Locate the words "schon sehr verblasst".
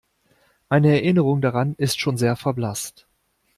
1.99-3.07